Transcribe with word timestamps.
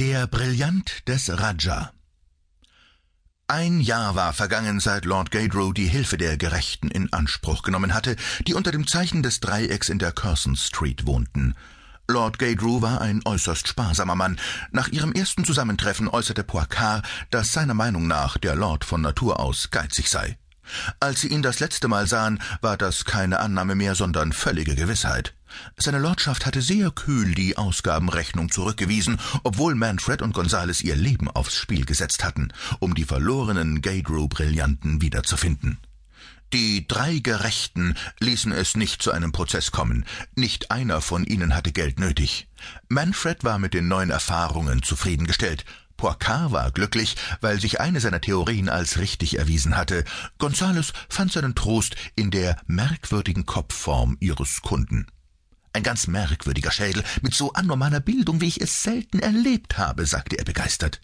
Der 0.00 0.26
Brillant 0.26 1.06
des 1.06 1.30
Raja 1.38 1.92
ein 3.46 3.78
Jahr 3.78 4.16
war 4.16 4.32
vergangen, 4.32 4.80
seit 4.80 5.04
Lord 5.04 5.30
Gaydrow 5.30 5.72
die 5.72 5.86
Hilfe 5.86 6.16
der 6.16 6.36
Gerechten 6.36 6.88
in 6.88 7.12
Anspruch 7.12 7.62
genommen 7.62 7.94
hatte, 7.94 8.16
die 8.48 8.54
unter 8.54 8.72
dem 8.72 8.88
Zeichen 8.88 9.22
des 9.22 9.38
Dreiecks 9.38 9.88
in 9.88 10.00
der 10.00 10.10
Curzon 10.10 10.56
Street 10.56 11.06
wohnten. 11.06 11.54
Lord 12.08 12.40
Gaydrew 12.40 12.82
war 12.82 13.02
ein 13.02 13.20
äußerst 13.24 13.68
sparsamer 13.68 14.16
Mann. 14.16 14.40
Nach 14.72 14.88
ihrem 14.88 15.12
ersten 15.12 15.44
Zusammentreffen 15.44 16.08
äußerte 16.08 16.42
Poicard, 16.42 17.06
dass 17.30 17.52
seiner 17.52 17.74
Meinung 17.74 18.08
nach 18.08 18.36
der 18.36 18.56
Lord 18.56 18.84
von 18.84 19.00
Natur 19.00 19.38
aus 19.38 19.70
geizig 19.70 20.10
sei. 20.10 20.36
Als 20.98 21.20
sie 21.20 21.28
ihn 21.28 21.42
das 21.42 21.60
letzte 21.60 21.86
Mal 21.86 22.08
sahen, 22.08 22.42
war 22.62 22.76
das 22.76 23.04
keine 23.04 23.38
Annahme 23.38 23.76
mehr, 23.76 23.94
sondern 23.94 24.32
völlige 24.32 24.74
Gewissheit. 24.74 25.34
Seine 25.76 25.98
Lordschaft 25.98 26.46
hatte 26.46 26.62
sehr 26.62 26.90
kühl 26.90 27.34
die 27.34 27.56
Ausgabenrechnung 27.56 28.50
zurückgewiesen, 28.50 29.18
obwohl 29.42 29.74
Manfred 29.74 30.22
und 30.22 30.34
Gonzales 30.34 30.82
ihr 30.82 30.96
Leben 30.96 31.28
aufs 31.28 31.54
Spiel 31.54 31.84
gesetzt 31.84 32.24
hatten, 32.24 32.52
um 32.78 32.94
die 32.94 33.04
verlorenen 33.04 33.82
Gaydrew-Brillanten 33.82 35.02
wiederzufinden. 35.02 35.78
Die 36.52 36.86
drei 36.86 37.18
Gerechten 37.18 37.96
ließen 38.20 38.52
es 38.52 38.76
nicht 38.76 39.02
zu 39.02 39.10
einem 39.10 39.32
Prozess 39.32 39.72
kommen. 39.72 40.04
Nicht 40.36 40.70
einer 40.70 41.00
von 41.00 41.24
ihnen 41.24 41.54
hatte 41.54 41.72
Geld 41.72 41.98
nötig. 41.98 42.48
Manfred 42.88 43.42
war 43.42 43.58
mit 43.58 43.74
den 43.74 43.88
neuen 43.88 44.10
Erfahrungen 44.10 44.82
zufriedengestellt. 44.82 45.64
Poicard 45.96 46.52
war 46.52 46.70
glücklich, 46.70 47.16
weil 47.40 47.60
sich 47.60 47.80
eine 47.80 48.00
seiner 48.00 48.20
Theorien 48.20 48.68
als 48.68 48.98
richtig 48.98 49.38
erwiesen 49.38 49.76
hatte. 49.76 50.04
Gonzales 50.38 50.92
fand 51.08 51.32
seinen 51.32 51.54
Trost 51.54 51.96
in 52.14 52.30
der 52.30 52.56
merkwürdigen 52.66 53.46
Kopfform 53.46 54.16
ihres 54.20 54.62
Kunden. 54.62 55.06
Ein 55.74 55.82
ganz 55.82 56.06
merkwürdiger 56.06 56.70
Schädel 56.70 57.02
mit 57.20 57.34
so 57.34 57.52
anormaler 57.52 57.98
Bildung, 57.98 58.40
wie 58.40 58.46
ich 58.46 58.60
es 58.60 58.84
selten 58.84 59.18
erlebt 59.18 59.76
habe, 59.76 60.06
sagte 60.06 60.38
er 60.38 60.44
begeistert. 60.44 61.00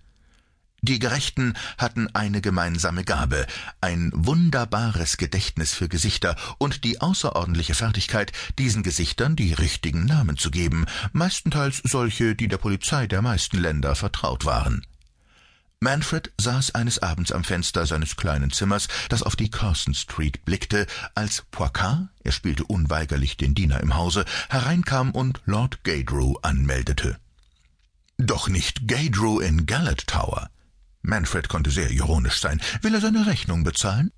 Die 0.81 1.01
Gerechten 1.01 1.55
hatten 1.77 2.07
eine 2.15 2.41
gemeinsame 2.41 3.05
Gabe, 3.05 3.47
ein 3.81 4.13
wunderbares 4.15 5.17
Gedächtnis 5.17 5.75
für 5.75 5.89
Gesichter 5.89 6.37
und 6.59 6.85
die 6.85 7.01
außerordentliche 7.01 7.75
Fertigkeit, 7.75 8.33
diesen 8.59 8.85
Gesichtern 8.85 9.35
die 9.35 9.53
richtigen 9.53 10.07
Namen 10.07 10.39
zu 10.39 10.53
geben, 10.53 10.87
meistenteils 11.13 11.83
solche, 11.85 12.37
die 12.37 12.47
der 12.47 12.59
Polizei 12.59 13.09
der 13.09 13.23
meisten 13.23 13.59
Länder 13.59 13.97
vertraut 13.97 14.45
waren. 14.45 14.87
Manfred 15.83 16.31
saß 16.39 16.75
eines 16.75 16.99
Abends 16.99 17.33
am 17.33 17.43
Fenster 17.43 17.87
seines 17.87 18.17
kleinen 18.17 18.51
Zimmers, 18.51 18.87
das 19.09 19.23
auf 19.23 19.35
die 19.35 19.51
Carson 19.51 19.95
Street 19.95 20.45
blickte, 20.45 20.87
als 21.15 21.45
Poicard, 21.51 22.09
er 22.23 22.33
spielte 22.33 22.65
unweigerlich 22.65 23.39
den 23.39 23.55
Diener 23.55 23.81
im 23.81 23.95
Hause, 23.95 24.27
hereinkam 24.51 25.11
und 25.13 25.41
Lord 25.47 25.83
Gaydrew 25.83 26.35
anmeldete. 26.43 27.19
Doch 28.19 28.51
nicht 28.51 28.89
Gaydrew 28.89 29.41
in 29.41 29.65
Gallet 29.65 30.07
Tower. 30.07 30.51
Manfred 31.01 31.49
konnte 31.49 31.71
sehr 31.71 31.91
ironisch 31.91 32.41
sein. 32.41 32.61
Will 32.83 32.95
er 32.95 33.01
seine 33.01 33.27
Rechnung 33.27 33.65
bezahlen? 33.65 34.13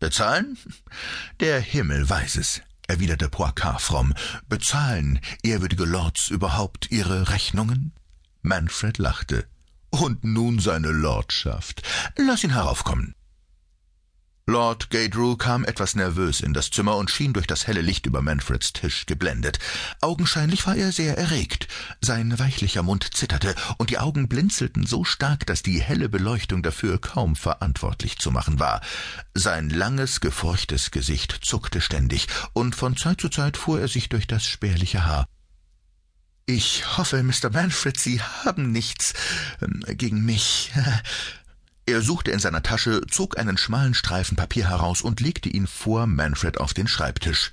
Bezahlen? 0.00 0.58
Der 1.38 1.60
Himmel 1.60 2.10
weiß 2.10 2.34
es, 2.34 2.60
erwiderte 2.88 3.28
Poicard 3.28 3.80
fromm. 3.80 4.14
Bezahlen, 4.48 5.20
ehrwürdige 5.44 5.84
Lords, 5.84 6.28
überhaupt 6.28 6.90
Ihre 6.90 7.28
Rechnungen? 7.28 7.92
Manfred 8.42 8.98
lachte. 8.98 9.46
Und 9.90 10.24
nun 10.24 10.58
seine 10.58 10.90
Lordschaft. 10.90 11.82
Lass 12.16 12.44
ihn 12.44 12.50
heraufkommen. 12.50 13.14
Lord 14.48 14.88
Gaydrew 14.88 15.36
kam 15.36 15.66
etwas 15.66 15.94
nervös 15.94 16.40
in 16.40 16.54
das 16.54 16.70
Zimmer 16.70 16.96
und 16.96 17.10
schien 17.10 17.34
durch 17.34 17.46
das 17.46 17.66
helle 17.66 17.82
Licht 17.82 18.06
über 18.06 18.22
Manfreds 18.22 18.72
Tisch 18.72 19.04
geblendet. 19.04 19.58
Augenscheinlich 20.00 20.66
war 20.66 20.74
er 20.74 20.90
sehr 20.90 21.18
erregt. 21.18 21.68
Sein 22.00 22.38
weichlicher 22.38 22.82
Mund 22.82 23.10
zitterte, 23.12 23.54
und 23.76 23.90
die 23.90 23.98
Augen 23.98 24.26
blinzelten 24.26 24.86
so 24.86 25.04
stark, 25.04 25.44
dass 25.44 25.62
die 25.62 25.82
helle 25.82 26.08
Beleuchtung 26.08 26.62
dafür 26.62 26.98
kaum 26.98 27.36
verantwortlich 27.36 28.20
zu 28.20 28.30
machen 28.30 28.58
war. 28.58 28.80
Sein 29.34 29.68
langes, 29.68 30.20
gefurchtes 30.20 30.92
Gesicht 30.92 31.40
zuckte 31.42 31.82
ständig, 31.82 32.26
und 32.54 32.74
von 32.74 32.96
Zeit 32.96 33.20
zu 33.20 33.28
Zeit 33.28 33.58
fuhr 33.58 33.82
er 33.82 33.88
sich 33.88 34.08
durch 34.08 34.26
das 34.26 34.46
spärliche 34.46 35.04
Haar. 35.04 35.26
Ich 36.50 36.96
hoffe, 36.96 37.22
Mr. 37.22 37.50
Manfred, 37.52 38.00
Sie 38.00 38.22
haben 38.22 38.72
nichts 38.72 39.12
ähm, 39.60 39.84
gegen 39.86 40.24
mich. 40.24 40.72
Er 41.84 42.00
suchte 42.00 42.30
in 42.30 42.38
seiner 42.38 42.62
Tasche, 42.62 43.02
zog 43.10 43.38
einen 43.38 43.58
schmalen 43.58 43.92
Streifen 43.92 44.34
Papier 44.34 44.70
heraus 44.70 45.02
und 45.02 45.20
legte 45.20 45.50
ihn 45.50 45.66
vor 45.66 46.06
Manfred 46.06 46.58
auf 46.58 46.72
den 46.72 46.88
Schreibtisch. 46.88 47.52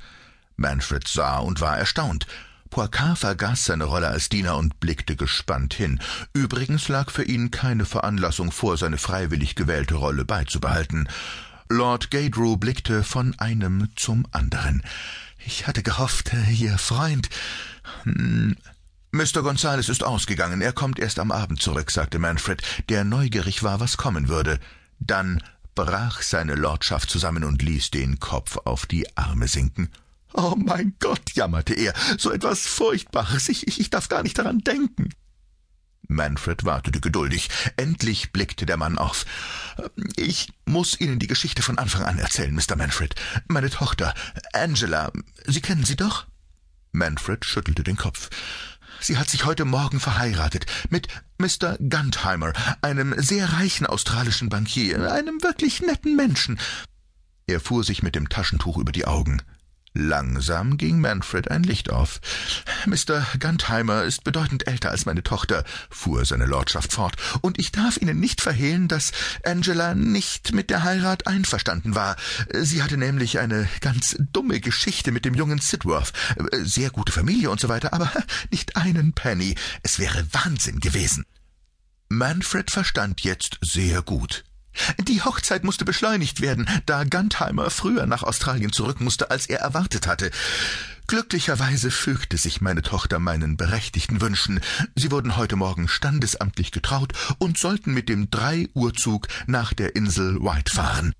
Manfred 0.56 1.08
sah 1.10 1.40
und 1.40 1.60
war 1.60 1.78
erstaunt. 1.78 2.26
Poicard 2.70 3.18
vergaß 3.18 3.66
seine 3.66 3.84
Rolle 3.84 4.08
als 4.08 4.30
Diener 4.30 4.56
und 4.56 4.80
blickte 4.80 5.18
gespannt 5.18 5.74
hin. 5.74 6.00
Übrigens 6.32 6.88
lag 6.88 7.12
für 7.12 7.24
ihn 7.24 7.52
keine 7.52 7.84
Veranlassung 7.84 8.54
vor, 8.54 8.78
seine 8.78 8.98
freiwillig 8.98 9.56
gewählte 9.56 9.96
Rolle 9.96 10.24
beizubehalten. 10.24 11.10
Lord 11.68 12.12
Gaydrew 12.12 12.56
blickte 12.56 13.04
von 13.04 13.38
einem 13.40 13.90
zum 13.98 14.26
anderen. 14.32 14.84
Ich 15.46 15.68
hatte 15.68 15.84
gehofft, 15.84 16.32
Ihr 16.50 16.78
Freund. 16.78 17.30
Mr. 19.16 19.44
Gonzales 19.44 19.88
ist 19.88 20.04
ausgegangen, 20.04 20.62
er 20.62 20.74
kommt 20.74 21.00
erst 21.00 21.20
am 21.20 21.32
Abend 21.32 21.62
zurück, 21.62 21.90
sagte 21.90 22.20
Manfred, 22.20 22.62
der 22.90 23.06
neugierig 23.06 23.64
war, 23.64 23.80
was 23.80 23.96
kommen 23.96 24.28
würde. 24.28 24.60
Dann 25.00 25.42
brach 25.74 26.22
seine 26.22 26.56
Lordschaft 26.56 27.10
zusammen 27.10 27.46
und 27.46 27.62
ließ 27.62 27.92
den 27.92 28.20
Kopf 28.20 28.58
auf 28.66 28.86
die 28.86 29.16
Arme 29.16 29.48
sinken. 29.48 29.90
Oh 30.34 30.56
mein 30.58 30.96
Gott, 31.00 31.32
jammerte 31.34 31.74
er, 31.76 31.94
so 32.18 32.30
etwas 32.30 32.68
Furchtbares, 32.68 33.48
ich, 33.48 33.80
ich 33.80 33.90
darf 33.90 34.10
gar 34.10 34.22
nicht 34.22 34.38
daran 34.38 34.60
denken. 34.60 35.14
Manfred 36.10 36.66
wartete 36.66 37.00
geduldig. 37.00 37.50
Endlich 37.78 38.34
blickte 38.34 38.66
der 38.66 38.76
Mann 38.76 38.98
auf. 38.98 39.26
Ich 40.18 40.52
muss 40.66 41.00
Ihnen 41.00 41.20
die 41.20 41.28
Geschichte 41.28 41.62
von 41.62 41.78
Anfang 41.78 42.04
an 42.04 42.20
erzählen, 42.20 42.54
Mr. 42.54 42.76
Manfred. 42.76 43.16
Meine 43.48 43.70
Tochter, 43.70 44.14
Angela, 44.52 45.14
Sie 45.46 45.62
kennen 45.62 45.86
sie 45.86 45.96
doch? 45.96 46.28
Manfred 46.96 47.46
schüttelte 47.46 47.84
den 47.84 47.98
Kopf. 47.98 48.30
Sie 49.00 49.18
hat 49.18 49.30
sich 49.30 49.46
heute 49.46 49.66
Morgen 49.66 50.00
verheiratet 50.00 50.66
mit 50.90 51.08
Mr. 51.38 51.78
Guntheimer, 51.78 52.54
einem 52.82 53.14
sehr 53.18 53.54
reichen 53.54 53.86
australischen 53.86 54.50
Bankier, 54.50 55.12
einem 55.12 55.42
wirklich 55.44 55.82
netten 55.82 56.16
Menschen. 56.16 56.60
Er 57.48 57.60
fuhr 57.60 57.84
sich 57.84 58.02
mit 58.02 58.16
dem 58.16 58.30
Taschentuch 58.30 58.78
über 58.78 58.92
die 58.92 59.06
Augen. 59.06 59.42
Langsam 59.98 60.76
ging 60.76 61.00
Manfred 61.00 61.50
ein 61.50 61.64
Licht 61.64 61.90
auf. 61.90 62.20
Mr. 62.86 63.26
Guntheimer 63.40 64.04
ist 64.04 64.26
bedeutend 64.26 64.68
älter 64.68 64.92
als 64.92 65.06
meine 65.06 65.24
Tochter, 65.24 65.64
fuhr 65.90 66.26
seine 66.26 66.46
Lordschaft 66.46 66.92
fort, 66.92 67.16
und 67.40 67.58
ich 67.60 67.72
darf 67.72 67.96
Ihnen 67.96 68.20
nicht 68.20 68.42
verhehlen, 68.42 68.90
dass 68.90 69.14
Angela 69.46 69.96
nicht 69.96 70.54
mit 70.54 70.70
der 70.70 70.84
Heirat 70.84 71.28
einverstanden 71.28 71.96
war. 71.96 72.18
Sie 72.52 72.84
hatte 72.84 72.98
nämlich 72.98 73.40
eine 73.40 73.70
ganz 73.80 74.18
dumme 74.34 74.60
Geschichte 74.60 75.14
mit 75.14 75.24
dem 75.24 75.34
jungen 75.34 75.60
Sidworth. 75.60 76.12
Sehr 76.52 76.90
gute 76.90 77.14
Familie 77.14 77.50
und 77.50 77.62
so 77.62 77.70
weiter, 77.70 77.94
aber 77.94 78.12
nicht 78.52 78.76
einen 78.76 79.14
Penny. 79.14 79.56
Es 79.82 79.98
wäre 79.98 80.28
Wahnsinn 80.34 80.82
gewesen. 80.82 81.26
Manfred 82.10 82.70
verstand 82.70 83.22
jetzt 83.22 83.60
sehr 83.62 84.02
gut. 84.02 84.44
Die 85.08 85.22
Hochzeit 85.22 85.64
musste 85.64 85.86
beschleunigt 85.86 86.42
werden, 86.42 86.68
da 86.86 87.04
Guntheimer 87.04 87.70
früher 87.70 88.06
nach 88.06 88.24
Australien 88.24 88.72
zurück 88.72 89.02
musste, 89.02 89.32
als 89.32 89.48
er 89.48 89.60
erwartet 89.60 90.08
hatte. 90.08 90.32
Glücklicherweise 91.08 91.92
fügte 91.92 92.38
sich 92.38 92.62
meine 92.62 92.82
Tochter 92.82 93.20
meinen 93.20 93.58
berechtigten 93.58 94.22
Wünschen. 94.22 94.60
Sie 94.96 95.12
wurden 95.12 95.38
heute 95.38 95.56
Morgen 95.56 95.88
standesamtlich 95.88 96.72
getraut 96.72 97.14
und 97.38 97.60
sollten 97.60 97.94
mit 97.94 98.10
dem 98.10 98.32
Drei-Uhr-Zug 98.32 99.28
nach 99.46 99.74
der 99.74 99.96
Insel 99.96 100.42
White 100.42 100.74
fahren. 100.74 101.14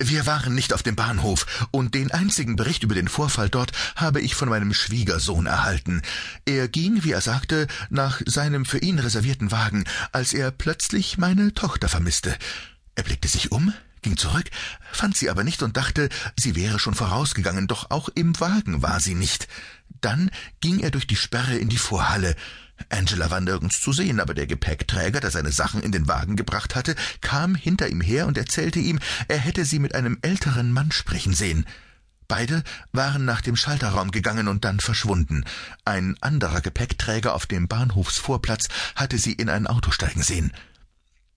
Wir 0.00 0.26
waren 0.26 0.54
nicht 0.54 0.72
auf 0.72 0.84
dem 0.84 0.94
Bahnhof, 0.94 1.66
und 1.72 1.96
den 1.96 2.12
einzigen 2.12 2.54
Bericht 2.54 2.84
über 2.84 2.94
den 2.94 3.08
Vorfall 3.08 3.48
dort 3.48 3.72
habe 3.96 4.20
ich 4.20 4.36
von 4.36 4.48
meinem 4.48 4.72
Schwiegersohn 4.72 5.46
erhalten. 5.46 6.02
Er 6.44 6.68
ging, 6.68 7.02
wie 7.02 7.10
er 7.10 7.20
sagte, 7.20 7.66
nach 7.90 8.22
seinem 8.24 8.64
für 8.64 8.78
ihn 8.78 9.00
reservierten 9.00 9.50
Wagen, 9.50 9.84
als 10.12 10.34
er 10.34 10.52
plötzlich 10.52 11.18
meine 11.18 11.52
Tochter 11.52 11.88
vermisste. 11.88 12.36
Er 12.94 13.02
blickte 13.02 13.26
sich 13.26 13.50
um, 13.50 13.74
ging 14.02 14.16
zurück, 14.16 14.48
fand 14.92 15.16
sie 15.16 15.30
aber 15.30 15.42
nicht 15.42 15.64
und 15.64 15.76
dachte, 15.76 16.10
sie 16.38 16.54
wäre 16.54 16.78
schon 16.78 16.94
vorausgegangen, 16.94 17.66
doch 17.66 17.90
auch 17.90 18.08
im 18.08 18.38
Wagen 18.38 18.82
war 18.82 19.00
sie 19.00 19.16
nicht. 19.16 19.48
Dann 20.00 20.30
ging 20.60 20.78
er 20.78 20.92
durch 20.92 21.08
die 21.08 21.16
Sperre 21.16 21.56
in 21.56 21.68
die 21.68 21.76
Vorhalle. 21.76 22.36
Angela 22.88 23.30
war 23.30 23.40
nirgends 23.40 23.80
zu 23.80 23.92
sehen, 23.92 24.20
aber 24.20 24.34
der 24.34 24.46
Gepäckträger, 24.46 25.20
der 25.20 25.30
seine 25.30 25.52
Sachen 25.52 25.82
in 25.82 25.92
den 25.92 26.08
Wagen 26.08 26.36
gebracht 26.36 26.74
hatte, 26.74 26.94
kam 27.20 27.54
hinter 27.54 27.88
ihm 27.88 28.00
her 28.00 28.26
und 28.26 28.38
erzählte 28.38 28.78
ihm, 28.78 28.98
er 29.28 29.38
hätte 29.38 29.64
sie 29.64 29.78
mit 29.78 29.94
einem 29.94 30.18
älteren 30.22 30.72
Mann 30.72 30.92
sprechen 30.92 31.34
sehen. 31.34 31.66
Beide 32.28 32.62
waren 32.92 33.24
nach 33.24 33.40
dem 33.40 33.56
Schalterraum 33.56 34.10
gegangen 34.10 34.48
und 34.48 34.64
dann 34.64 34.80
verschwunden. 34.80 35.44
Ein 35.86 36.16
anderer 36.20 36.60
Gepäckträger 36.60 37.34
auf 37.34 37.46
dem 37.46 37.68
Bahnhofsvorplatz 37.68 38.68
hatte 38.94 39.16
sie 39.16 39.32
in 39.32 39.48
ein 39.48 39.66
Auto 39.66 39.90
steigen 39.90 40.22
sehen. 40.22 40.52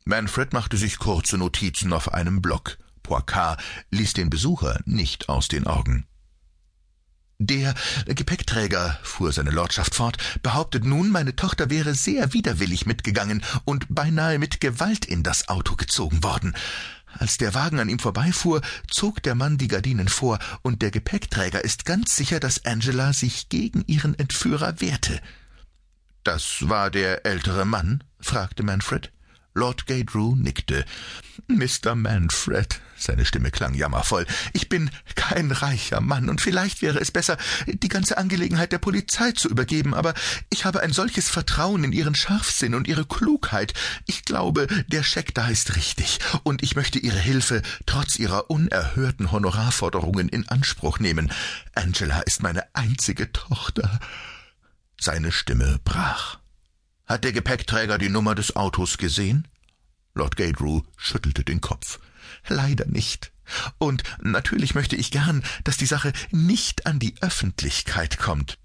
Manfred 0.03 0.51
machte 0.51 0.75
sich 0.75 0.99
kurze 0.99 1.37
Notizen 1.37 1.93
auf 1.93 2.13
einem 2.13 2.41
Block. 2.41 2.77
Poicard 3.03 3.61
ließ 3.91 4.13
den 4.13 4.29
Besucher 4.29 4.81
nicht 4.85 5.29
aus 5.29 5.47
den 5.47 5.65
Augen. 5.65 6.05
Der 7.43 7.73
Gepäckträger, 8.05 8.99
fuhr 9.01 9.31
seine 9.31 9.49
Lordschaft 9.49 9.95
fort, 9.95 10.17
behauptet 10.43 10.85
nun, 10.85 11.09
meine 11.09 11.35
Tochter 11.35 11.71
wäre 11.71 11.95
sehr 11.95 12.33
widerwillig 12.33 12.85
mitgegangen 12.85 13.43
und 13.65 13.87
beinahe 13.89 14.37
mit 14.37 14.61
Gewalt 14.61 15.05
in 15.05 15.23
das 15.23 15.47
Auto 15.47 15.75
gezogen 15.75 16.23
worden. 16.23 16.55
Als 17.11 17.39
der 17.39 17.55
Wagen 17.55 17.79
an 17.79 17.89
ihm 17.89 17.97
vorbeifuhr, 17.97 18.61
zog 18.87 19.23
der 19.23 19.33
Mann 19.33 19.57
die 19.57 19.67
Gardinen 19.67 20.07
vor, 20.07 20.37
und 20.61 20.83
der 20.83 20.91
Gepäckträger 20.91 21.63
ist 21.63 21.83
ganz 21.85 22.15
sicher, 22.15 22.39
dass 22.39 22.63
Angela 22.65 23.11
sich 23.11 23.49
gegen 23.49 23.83
ihren 23.87 24.13
Entführer 24.19 24.79
wehrte. 24.79 25.19
Das 26.23 26.69
war 26.69 26.91
der 26.91 27.25
ältere 27.25 27.65
Mann? 27.65 28.03
fragte 28.19 28.61
Manfred. 28.61 29.11
Lord 29.55 29.87
Gaydrew 29.87 30.35
nickte. 30.35 30.85
Mr. 31.47 31.95
Manfred, 31.95 32.79
seine 33.03 33.25
Stimme 33.25 33.51
klang 33.51 33.73
jammervoll, 33.73 34.25
ich 34.53 34.69
bin 34.69 34.89
kein 35.15 35.51
reicher 35.51 36.01
Mann, 36.01 36.29
und 36.29 36.41
vielleicht 36.41 36.81
wäre 36.81 36.99
es 36.99 37.11
besser, 37.11 37.37
die 37.67 37.87
ganze 37.87 38.17
Angelegenheit 38.17 38.71
der 38.71 38.77
Polizei 38.77 39.31
zu 39.31 39.49
übergeben, 39.49 39.93
aber 39.93 40.13
ich 40.49 40.65
habe 40.65 40.81
ein 40.81 40.93
solches 40.93 41.29
Vertrauen 41.29 41.83
in 41.83 41.91
Ihren 41.91 42.15
Scharfsinn 42.15 42.75
und 42.75 42.87
Ihre 42.87 43.05
Klugheit. 43.05 43.73
Ich 44.05 44.25
glaube, 44.25 44.67
der 44.87 45.03
Scheck 45.03 45.33
da 45.33 45.47
ist 45.47 45.75
richtig, 45.75 46.19
und 46.43 46.63
ich 46.63 46.75
möchte 46.75 46.99
Ihre 46.99 47.19
Hilfe 47.19 47.61
trotz 47.85 48.17
Ihrer 48.17 48.49
unerhörten 48.49 49.31
Honorarforderungen 49.31 50.29
in 50.29 50.47
Anspruch 50.49 50.99
nehmen. 50.99 51.31
Angela 51.75 52.21
ist 52.21 52.43
meine 52.43 52.63
einzige 52.73 53.31
Tochter. 53.31 53.99
Seine 54.99 55.31
Stimme 55.31 55.79
brach. 55.83 56.37
Hat 57.05 57.23
der 57.23 57.33
Gepäckträger 57.33 57.97
die 57.97 58.09
Nummer 58.09 58.35
des 58.35 58.55
Autos 58.55 58.97
gesehen? 58.97 59.47
Lord 60.13 60.35
Gaydrew 60.35 60.81
schüttelte 60.97 61.43
den 61.43 61.59
Kopf. 61.61 61.99
Leider 62.47 62.85
nicht. 62.85 63.31
Und 63.77 64.03
natürlich 64.21 64.75
möchte 64.75 64.95
ich 64.95 65.11
gern, 65.11 65.43
dass 65.63 65.77
die 65.77 65.85
Sache 65.85 66.13
nicht 66.31 66.85
an 66.85 66.99
die 66.99 67.15
Öffentlichkeit 67.21 68.17
kommt. 68.17 68.57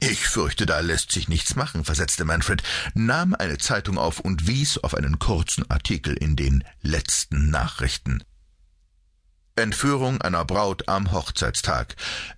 Ich 0.00 0.26
fürchte, 0.28 0.66
da 0.66 0.80
lässt 0.80 1.12
sich 1.12 1.28
nichts 1.28 1.56
machen, 1.56 1.84
versetzte 1.84 2.24
Manfred, 2.24 2.62
nahm 2.94 3.34
eine 3.34 3.58
Zeitung 3.58 3.96
auf 3.96 4.20
und 4.20 4.46
wies 4.46 4.76
auf 4.78 4.94
einen 4.94 5.18
kurzen 5.18 5.70
Artikel 5.70 6.14
in 6.14 6.36
den 6.36 6.62
letzten 6.82 7.48
Nachrichten. 7.48 8.22
Entführung 9.56 10.20
einer 10.20 10.44
Braut 10.44 10.88
am 10.88 11.12
Hochzeitstag. 11.12 11.94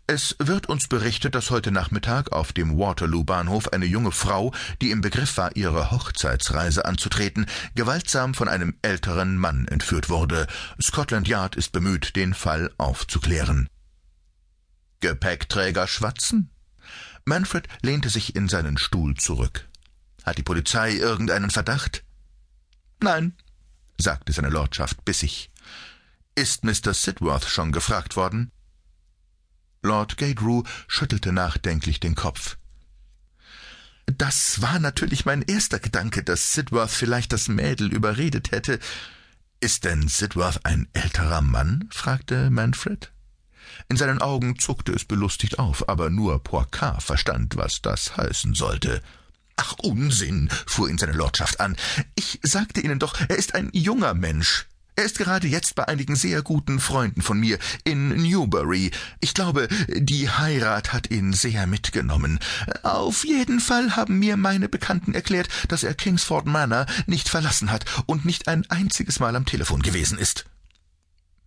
Es 0.07 0.37
wird 0.39 0.69
uns 0.69 0.87
berichtet, 0.87 1.35
dass 1.35 1.51
heute 1.51 1.71
Nachmittag 1.71 2.33
auf 2.33 2.53
dem 2.53 2.79
Waterloo-Bahnhof 2.79 3.73
eine 3.73 3.87
junge 3.87 4.13
Frau, 4.13 4.53
die 4.83 4.91
im 4.91 5.01
Begriff 5.01 5.39
war, 5.39 5.57
ihre 5.57 5.91
Hochzeitsreise 5.91 6.85
anzutreten, 6.85 7.47
gewaltsam 7.75 8.35
von 8.35 8.49
einem 8.49 8.75
älteren 8.83 9.39
Mann 9.39 9.67
entführt 9.67 10.11
wurde. 10.11 10.47
Scotland 10.81 11.27
Yard 11.27 11.57
ist 11.57 11.73
bemüht, 11.73 12.17
den 12.17 12.35
Fall 12.35 12.71
aufzuklären. 12.77 13.71
Gepäckträger 15.01 15.87
schwatzen? 15.87 16.51
Manfred 17.25 17.67
lehnte 17.81 18.11
sich 18.11 18.37
in 18.37 18.47
seinen 18.47 18.77
Stuhl 18.77 19.15
zurück. 19.15 19.67
Hat 20.23 20.37
die 20.37 20.43
Polizei 20.43 20.93
irgendeinen 20.93 21.51
Verdacht? 21.51 22.05
Nein, 23.01 23.35
sagte 23.99 24.35
seine 24.35 24.51
Lordschaft 24.51 25.03
bissig. 25.07 25.51
Ist 26.39 26.65
Mr. 26.65 26.93
Sidworth 26.93 27.47
schon 27.47 27.73
gefragt 27.73 28.15
worden? 28.15 28.53
Lord 29.83 30.19
Gaydrew 30.19 30.65
schüttelte 30.87 31.33
nachdenklich 31.33 31.99
den 31.99 32.15
Kopf. 32.15 32.59
Das 34.05 34.61
war 34.61 34.79
natürlich 34.79 35.25
mein 35.25 35.41
erster 35.41 35.79
Gedanke, 35.79 36.23
dass 36.23 36.53
Sidworth 36.53 36.91
vielleicht 36.91 37.33
das 37.33 37.49
Mädel 37.49 37.91
überredet 37.91 38.51
hätte. 38.51 38.81
Ist 39.61 39.85
denn 39.85 40.09
Sidworth 40.09 40.61
ein 40.67 40.87
älterer 40.93 41.41
Mann? 41.41 41.89
fragte 41.91 42.51
Manfred. 42.51 43.13
In 43.89 43.97
seinen 43.97 44.21
Augen 44.21 44.59
zuckte 44.59 44.93
es 44.93 45.07
belustigt 45.07 45.59
auf, 45.59 45.89
aber 45.89 46.11
nur 46.11 46.45
Poircat 46.45 47.03
verstand, 47.03 47.57
was 47.57 47.81
das 47.81 48.19
heißen 48.19 48.53
sollte. 48.53 49.03
Ach, 49.57 49.73
Unsinn, 49.79 50.51
fuhr 50.67 50.91
ihn 50.91 50.99
seine 50.99 51.15
Lordschaft 51.15 51.61
an. 51.61 51.79
Ich 52.15 52.41
sagte 52.43 52.83
Ihnen 52.83 52.99
doch, 52.99 53.19
er 53.27 53.37
ist 53.37 53.55
ein 53.55 53.71
junger 53.73 54.13
Mensch. 54.13 54.67
Er 54.99 55.05
ist 55.05 55.19
gerade 55.19 55.47
jetzt 55.47 55.75
bei 55.75 55.87
einigen 55.87 56.17
sehr 56.17 56.41
guten 56.41 56.81
Freunden 56.81 57.21
von 57.21 57.39
mir 57.39 57.59
in 57.85 58.09
Newbury. 58.09 58.91
Ich 59.21 59.35
glaube, 59.35 59.69
die 59.89 60.31
Heirat 60.31 60.95
hat 60.95 61.11
ihn 61.11 61.35
sehr 61.35 61.67
mitgenommen. 61.67 62.39
Auf 62.83 63.27
jeden 63.27 63.61
Fall 63.61 63.95
haben 63.95 64.19
mir 64.19 64.39
meine 64.39 64.71
Bekannten 64.71 65.15
erklärt, 65.15 65.49
dass 65.69 65.83
er 65.83 65.93
Kingsford 65.93 66.47
Manor 66.47 66.87
nicht 67.07 67.29
verlassen 67.29 67.71
hat 67.71 67.85
und 68.07 68.25
nicht 68.25 68.49
ein 68.49 68.65
einziges 68.71 69.21
Mal 69.21 69.37
am 69.37 69.45
Telefon 69.45 69.83
gewesen 69.83 70.17
ist. 70.17 70.47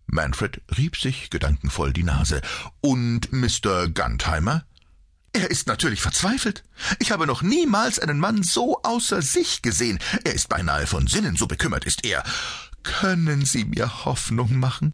Manfred 0.05 0.61
rieb 0.77 0.95
sich 0.95 1.31
gedankenvoll 1.31 1.91
die 1.91 2.03
Nase. 2.03 2.41
Und 2.81 3.31
Mr. 3.31 3.89
Guntheimer? 3.89 4.63
Er 5.33 5.49
ist 5.49 5.67
natürlich 5.67 6.01
verzweifelt. 6.01 6.63
Ich 6.99 7.11
habe 7.11 7.25
noch 7.25 7.41
niemals 7.41 7.97
einen 7.97 8.19
Mann 8.19 8.43
so 8.43 8.81
außer 8.83 9.23
sich 9.23 9.63
gesehen. 9.63 9.97
Er 10.23 10.33
ist 10.33 10.49
beinahe 10.49 10.85
von 10.85 11.07
Sinnen, 11.07 11.35
so 11.35 11.47
bekümmert 11.47 11.85
ist 11.85 12.05
er. 12.05 12.23
Können 12.83 13.45
Sie 13.45 13.65
mir 13.65 14.05
Hoffnung 14.05 14.57
machen? 14.57 14.93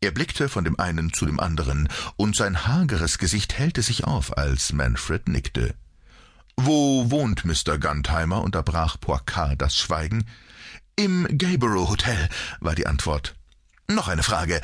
Er 0.00 0.10
blickte 0.10 0.48
von 0.48 0.64
dem 0.64 0.78
einen 0.78 1.12
zu 1.12 1.26
dem 1.26 1.40
anderen, 1.40 1.88
und 2.16 2.36
sein 2.36 2.66
hageres 2.66 3.18
Gesicht 3.18 3.58
hellte 3.58 3.82
sich 3.82 4.04
auf, 4.04 4.36
als 4.36 4.72
Manfred 4.72 5.28
nickte. 5.28 5.74
Wo 6.56 7.10
wohnt 7.10 7.44
Mr. 7.44 7.78
Guntheimer? 7.78 8.42
unterbrach 8.42 8.98
Poircat 9.00 9.60
das 9.60 9.76
Schweigen. 9.76 10.26
Im 10.96 11.26
Gayborough 11.30 11.90
Hotel, 11.90 12.28
war 12.60 12.74
die 12.74 12.86
Antwort. 12.86 13.36
Noch 13.88 14.08
eine 14.08 14.22
Frage. 14.22 14.60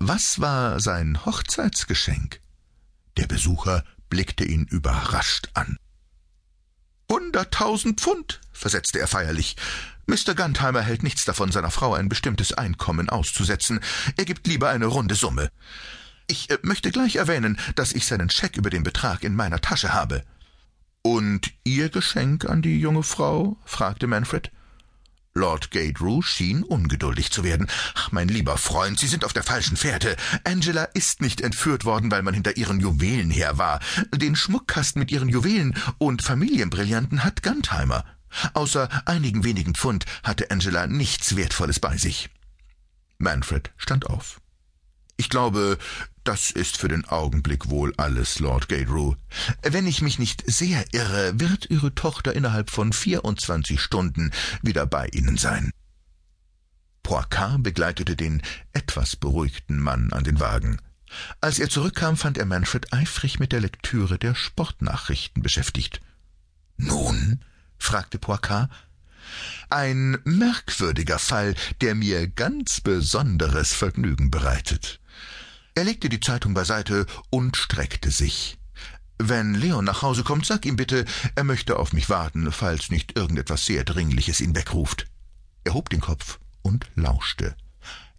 Was 0.00 0.40
war 0.40 0.80
sein 0.80 1.24
Hochzeitsgeschenk? 1.24 2.40
Der 3.16 3.26
Besucher 3.26 3.84
blickte 4.08 4.44
ihn 4.44 4.64
überrascht 4.64 5.48
an. 5.54 5.76
Hunderttausend 7.10 8.00
Pfund, 8.00 8.40
versetzte 8.52 8.98
er 8.98 9.06
feierlich. 9.06 9.56
Mr. 10.06 10.34
Guntheimer 10.34 10.82
hält 10.82 11.02
nichts 11.02 11.24
davon, 11.24 11.50
seiner 11.50 11.70
Frau 11.70 11.94
ein 11.94 12.08
bestimmtes 12.08 12.52
Einkommen 12.52 13.08
auszusetzen. 13.08 13.80
Er 14.16 14.24
gibt 14.24 14.46
lieber 14.46 14.70
eine 14.70 14.86
runde 14.86 15.14
Summe. 15.14 15.50
Ich 16.26 16.50
äh, 16.50 16.58
möchte 16.62 16.90
gleich 16.90 17.16
erwähnen, 17.16 17.58
dass 17.74 17.92
ich 17.92 18.06
seinen 18.06 18.30
Scheck 18.30 18.56
über 18.56 18.70
den 18.70 18.82
Betrag 18.82 19.24
in 19.24 19.34
meiner 19.34 19.60
Tasche 19.60 19.92
habe. 19.92 20.24
Und 21.02 21.52
Ihr 21.64 21.90
Geschenk 21.90 22.46
an 22.46 22.62
die 22.62 22.80
junge 22.80 23.02
Frau? 23.02 23.58
fragte 23.64 24.06
Manfred. 24.06 24.50
Lord 25.36 25.72
Gaydrew 25.72 26.22
schien 26.22 26.62
ungeduldig 26.62 27.32
zu 27.32 27.42
werden. 27.42 27.66
Ach, 27.94 28.12
mein 28.12 28.28
lieber 28.28 28.56
Freund, 28.56 29.00
Sie 29.00 29.08
sind 29.08 29.24
auf 29.24 29.32
der 29.32 29.42
falschen 29.42 29.76
Fährte. 29.76 30.16
Angela 30.44 30.84
ist 30.84 31.20
nicht 31.20 31.40
entführt 31.40 31.84
worden, 31.84 32.10
weil 32.10 32.22
man 32.22 32.34
hinter 32.34 32.56
ihren 32.56 32.78
Juwelen 32.78 33.30
her 33.30 33.58
war. 33.58 33.80
Den 34.14 34.36
Schmuckkasten 34.36 35.00
mit 35.00 35.10
ihren 35.10 35.28
Juwelen 35.28 35.74
und 35.98 36.22
Familienbrillanten 36.22 37.24
hat 37.24 37.42
Guntheimer. 37.42 38.04
Außer 38.52 38.88
einigen 39.06 39.44
wenigen 39.44 39.74
Pfund 39.74 40.06
hatte 40.22 40.50
Angela 40.50 40.86
nichts 40.86 41.36
Wertvolles 41.36 41.80
bei 41.80 41.96
sich. 41.96 42.30
Manfred 43.18 43.72
stand 43.76 44.06
auf. 44.06 44.40
Ich 45.16 45.28
glaube, 45.28 45.78
das 46.24 46.50
ist 46.50 46.76
für 46.76 46.88
den 46.88 47.04
Augenblick 47.04 47.68
wohl 47.68 47.94
alles, 47.96 48.40
Lord 48.40 48.68
Gaydrew. 48.68 49.14
Wenn 49.62 49.86
ich 49.86 50.02
mich 50.02 50.18
nicht 50.18 50.42
sehr 50.46 50.84
irre, 50.92 51.38
wird 51.38 51.70
Ihre 51.70 51.94
Tochter 51.94 52.34
innerhalb 52.34 52.70
von 52.70 52.92
vierundzwanzig 52.92 53.80
Stunden 53.80 54.32
wieder 54.62 54.86
bei 54.86 55.06
Ihnen 55.08 55.36
sein. 55.36 55.70
Poircat 57.04 57.62
begleitete 57.62 58.16
den 58.16 58.42
etwas 58.72 59.14
beruhigten 59.14 59.78
Mann 59.78 60.12
an 60.12 60.24
den 60.24 60.40
Wagen. 60.40 60.80
Als 61.40 61.60
er 61.60 61.68
zurückkam, 61.68 62.16
fand 62.16 62.38
er 62.38 62.46
Manfred 62.46 62.92
eifrig 62.92 63.38
mit 63.38 63.52
der 63.52 63.60
Lektüre 63.60 64.18
der 64.18 64.34
Sportnachrichten 64.34 65.42
beschäftigt. 65.42 66.00
Nun? 66.76 67.44
Fragte 67.84 68.18
Poircat. 68.18 68.70
Ein 69.70 70.18
merkwürdiger 70.24 71.18
Fall, 71.18 71.54
der 71.80 71.94
mir 71.94 72.28
ganz 72.28 72.80
besonderes 72.80 73.72
Vergnügen 73.72 74.30
bereitet. 74.30 75.00
Er 75.74 75.84
legte 75.84 76.08
die 76.08 76.20
Zeitung 76.20 76.54
beiseite 76.54 77.06
und 77.30 77.56
streckte 77.56 78.10
sich. 78.10 78.58
Wenn 79.18 79.54
Leon 79.54 79.84
nach 79.84 80.02
Hause 80.02 80.24
kommt, 80.24 80.46
sag 80.46 80.66
ihm 80.66 80.76
bitte, 80.76 81.04
er 81.34 81.44
möchte 81.44 81.78
auf 81.78 81.92
mich 81.92 82.08
warten, 82.08 82.50
falls 82.52 82.90
nicht 82.90 83.16
irgendetwas 83.16 83.64
sehr 83.64 83.84
Dringliches 83.84 84.40
ihn 84.40 84.54
wegruft. 84.54 85.06
Er 85.64 85.74
hob 85.74 85.88
den 85.88 86.00
Kopf 86.00 86.38
und 86.62 86.86
lauschte. 86.94 87.56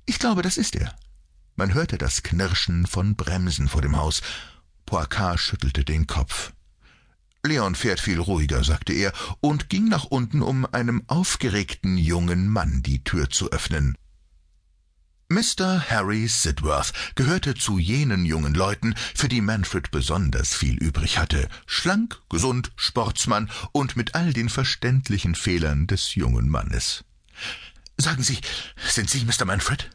Ich 0.05 0.19
glaube, 0.19 0.41
das 0.41 0.57
ist 0.57 0.75
er. 0.75 0.95
Man 1.55 1.73
hörte 1.73 1.97
das 1.97 2.23
Knirschen 2.23 2.85
von 2.85 3.15
Bremsen 3.15 3.67
vor 3.67 3.81
dem 3.81 3.97
Haus. 3.97 4.21
Poircat 4.85 5.39
schüttelte 5.39 5.83
den 5.83 6.07
Kopf. 6.07 6.53
Leon 7.45 7.75
fährt 7.75 7.99
viel 7.99 8.19
ruhiger, 8.19 8.63
sagte 8.63 8.93
er 8.93 9.13
und 9.41 9.69
ging 9.69 9.87
nach 9.87 10.05
unten, 10.05 10.41
um 10.41 10.65
einem 10.65 11.03
aufgeregten 11.07 11.97
jungen 11.97 12.47
Mann 12.47 12.81
die 12.83 13.03
Tür 13.03 13.29
zu 13.29 13.51
öffnen. 13.51 13.97
Mr. 15.27 15.89
Harry 15.89 16.27
Sidworth 16.27 16.93
gehörte 17.15 17.55
zu 17.55 17.79
jenen 17.79 18.25
jungen 18.25 18.53
Leuten, 18.53 18.93
für 19.15 19.27
die 19.27 19.41
Manfred 19.41 19.89
besonders 19.89 20.53
viel 20.53 20.75
übrig 20.77 21.17
hatte, 21.17 21.49
schlank, 21.65 22.19
gesund, 22.29 22.71
Sportsmann 22.75 23.49
und 23.71 23.95
mit 23.95 24.13
all 24.13 24.33
den 24.33 24.49
verständlichen 24.49 25.33
Fehlern 25.33 25.87
des 25.87 26.13
jungen 26.13 26.47
Mannes. 26.47 27.05
Sagen 27.97 28.21
Sie, 28.21 28.37
sind 28.87 29.09
Sie 29.09 29.25
Mr. 29.25 29.45
Manfred? 29.45 29.89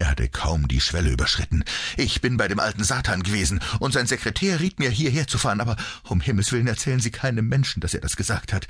Er 0.00 0.08
hatte 0.08 0.30
kaum 0.30 0.66
die 0.66 0.80
Schwelle 0.80 1.10
überschritten. 1.10 1.62
Ich 1.98 2.22
bin 2.22 2.38
bei 2.38 2.48
dem 2.48 2.58
alten 2.58 2.82
Satan 2.82 3.22
gewesen, 3.22 3.60
und 3.80 3.92
sein 3.92 4.06
Sekretär 4.06 4.58
riet 4.58 4.78
mir, 4.78 4.88
hierher 4.88 5.26
zu 5.26 5.36
fahren, 5.36 5.60
aber 5.60 5.76
um 6.08 6.22
Himmels 6.22 6.50
willen 6.52 6.66
erzählen 6.66 7.00
Sie 7.00 7.10
keinem 7.10 7.48
Menschen, 7.48 7.80
dass 7.80 7.92
er 7.92 8.00
das 8.00 8.16
gesagt 8.16 8.54
hat. 8.54 8.66